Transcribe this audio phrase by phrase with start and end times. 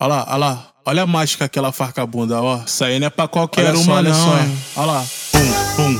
[0.00, 0.64] Olha lá, olha lá.
[0.86, 2.60] Olha a mágica aquela farca bunda, ó.
[2.64, 4.24] Isso aí não é pra qualquer Olha só, uma, olha não.
[4.24, 4.38] só.
[4.38, 4.58] hein.
[4.76, 5.04] Olha lá.
[5.32, 5.98] Pum, pum,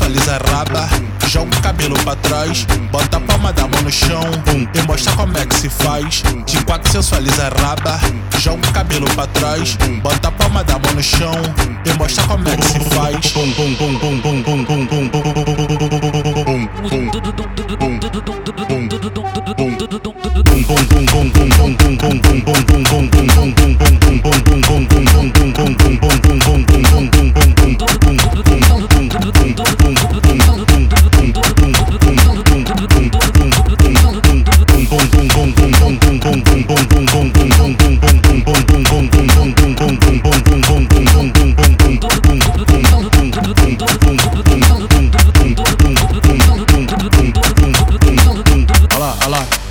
[0.00, 0.88] sensualiza a raba,
[1.28, 4.22] joga o cabelo pra trás, bota a palma da mão no chão
[4.74, 6.22] e mostra como é que se faz.
[6.46, 8.00] De quatro sensualiza a raba,
[8.38, 11.34] joga o cabelo pra trás, bota a palma da mão no chão
[11.84, 13.00] e mostra como é que se faz.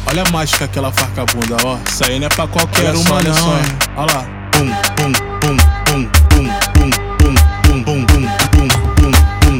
[0.09, 1.77] Olha a mágica aquela farca bunda, ó.
[1.87, 3.35] Isso aí não é pra qualquer só, uma, olha não.
[3.35, 3.57] só.
[3.57, 3.63] hein.
[3.97, 4.23] Olha lá.
[4.51, 6.49] Pum, pum, pum, pum, pum,
[7.19, 9.59] pum, pum, pum, pum, pum, pum, pum, pum,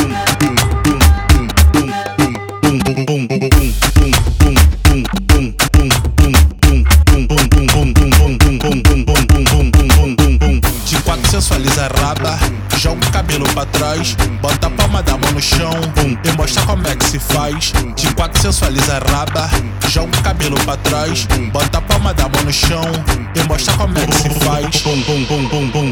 [10.38, 10.62] pum.
[10.86, 12.38] De quatro sensualiza a raba,
[12.92, 15.72] joga o cabelo pra trás, bota a palma da mão no chão
[16.24, 17.72] e mostra como é que se faz.
[17.96, 19.50] De quatro sensualiza a raba,
[19.88, 22.84] joga o cabelo pra trás, bota a palma da mão no chão
[23.36, 24.82] e mostra como é que se faz.
[24.82, 25.92] Pum, pum, pum, pum, pum,